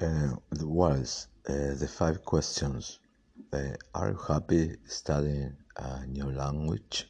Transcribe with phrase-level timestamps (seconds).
[0.00, 3.00] Uh, was uh, the five questions.
[3.52, 7.08] Uh, are you happy studying a new language?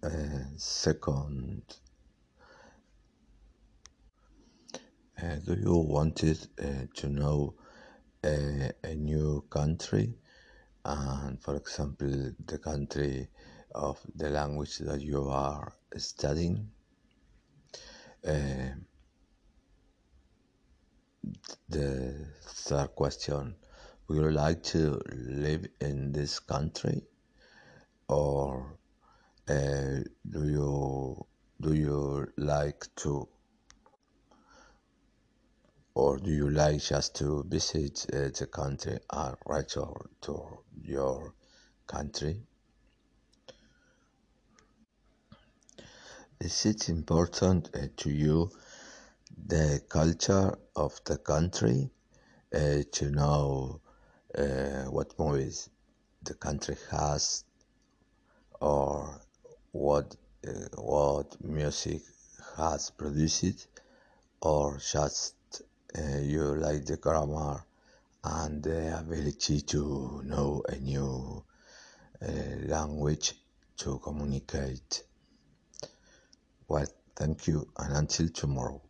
[0.00, 1.62] Uh, second,
[5.20, 7.54] uh, do you wanted uh, to know
[8.24, 10.14] a, a new country?
[10.84, 13.26] And for example, the country
[13.74, 16.70] of the language that you are studying.
[21.68, 23.56] The third question
[24.08, 27.02] Would you like to live in this country?
[28.08, 28.78] Or
[29.48, 31.26] uh, do you
[31.60, 33.28] do you like to
[35.94, 41.34] or do you like just to visit uh, the country and return to your
[41.86, 42.42] country?
[46.40, 48.50] Is it important uh, to you
[49.46, 51.90] the culture of the country
[52.54, 53.80] uh, to know
[54.38, 55.68] uh, what movies
[56.22, 57.44] the country has
[58.60, 59.20] or
[59.72, 60.14] what
[60.46, 62.02] uh, what music
[62.56, 63.66] has produced
[64.40, 65.34] or just
[65.98, 67.64] uh, you like the grammar
[68.24, 71.44] and the ability to know a new
[72.22, 72.32] uh,
[72.66, 73.34] language
[73.76, 75.02] to communicate.
[76.68, 78.80] Well thank you and until tomorrow